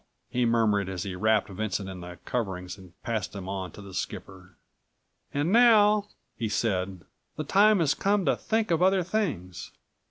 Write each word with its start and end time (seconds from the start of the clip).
he 0.31 0.47
murmured 0.47 0.89
as 0.89 1.03
he 1.03 1.13
wrapped 1.15 1.47
Vincent 1.47 1.87
in 1.87 1.99
the 2.01 2.17
coverings 2.25 2.75
and 2.75 2.99
passed 3.03 3.35
him 3.35 3.47
on 3.47 3.69
to 3.71 3.83
the 3.83 3.93
skipper. 3.93 4.57
"And 5.31 5.51
now," 5.51 6.07
he 6.35 6.49
said, 6.49 7.01
"the 7.35 7.43
time 7.43 7.77
has 7.79 7.93
come 7.93 8.25
to 8.25 8.35
think 8.35 8.71
of 8.71 8.81
other 8.81 9.03
things. 9.03 9.71